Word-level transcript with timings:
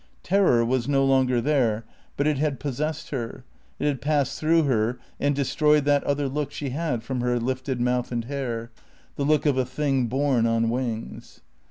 Terror 0.23 0.65
was 0.65 0.87
no 0.87 1.05
longer 1.05 1.39
there, 1.39 1.85
but 2.17 2.25
it 2.25 2.39
had 2.39 2.59
possessed 2.59 3.11
her; 3.11 3.43
it 3.77 3.85
had 3.85 4.01
passed 4.01 4.39
through 4.39 4.63
her 4.63 4.97
and 5.19 5.35
destroyed 5.35 5.85
that 5.85 6.03
other 6.05 6.27
look 6.27 6.51
she 6.51 6.69
had 6.71 7.03
from 7.03 7.21
her 7.21 7.39
lifted 7.39 7.79
mouth 7.79 8.11
and 8.11 8.25
hair, 8.25 8.71
the 9.15 9.23
look 9.25 9.45
of 9.45 9.57
a 9.59 9.63
thing 9.63 10.07
borne 10.07 10.47
on 10.47 10.71
wings. 10.71 11.41